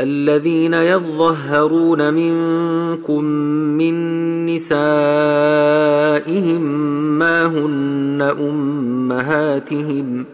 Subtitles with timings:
[0.00, 3.24] الذين يظهرون منكم
[3.78, 3.94] من
[4.46, 4.82] نسائهم
[7.18, 10.24] ما هن أمهاتهم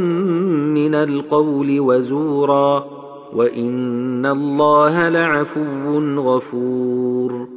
[0.70, 7.56] من القول وزورا وان الله لعفو غفور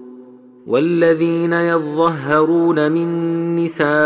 [0.68, 3.10] والذين يظهرون من
[3.56, 4.00] نسائهم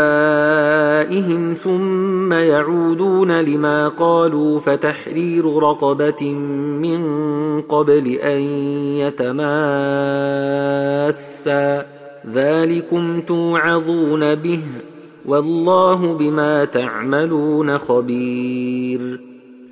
[1.54, 6.32] ثم يعودون لما قالوا فتحرير رقبه
[6.82, 7.00] من
[7.60, 8.40] قبل ان
[9.00, 9.44] يتماسا
[12.32, 14.60] ذلكم توعظون به
[15.26, 19.33] والله بما تعملون خبير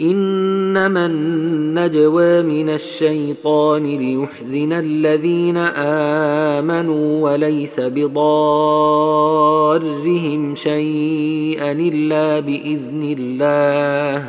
[0.00, 5.56] إنما النجوى من الشيطان ليحزن الذين
[6.56, 8.14] آمنوا وليس بضارهم
[10.54, 14.28] شيئا إلا بإذن الله.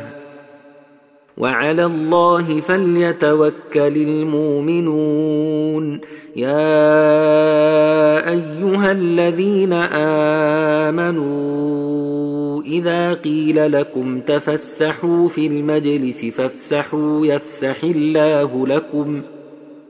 [1.36, 6.00] وعلى الله فليتوكل المؤمنون.
[6.36, 9.72] يا أيها الذين
[10.92, 11.53] آمنوا
[12.74, 19.22] إذا قيل لكم تفسحوا في المجلس فافسحوا يفسح الله لكم.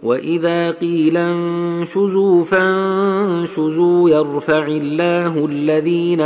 [0.03, 6.21] وإذا قيل انشزوا فانشزوا يرفع الله الذين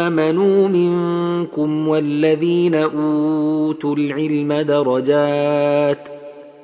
[0.00, 6.08] آمنوا منكم والذين أوتوا العلم درجات.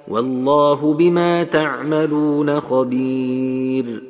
[0.09, 4.10] والله بما تعملون خبير.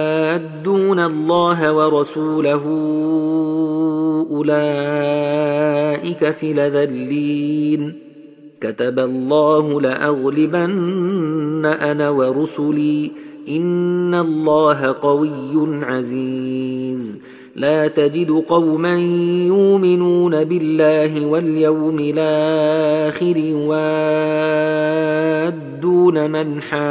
[0.31, 2.63] يحادون الله ورسوله
[4.31, 7.93] اولئك في لذلين
[8.61, 13.11] كتب الله لاغلبن أنا ورسلي
[13.49, 17.21] ان الله قوي عزيز
[17.55, 18.97] لا تجد قوما
[19.47, 23.81] يؤمنون بالله واليوم الآخر يوادون
[26.31, 26.81] من حاد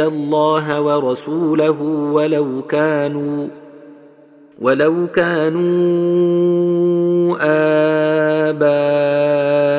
[0.00, 1.82] الله ورسوله
[2.12, 3.48] ولو كانوا
[4.60, 5.64] ولو كانوا
[8.50, 9.74] آباءهم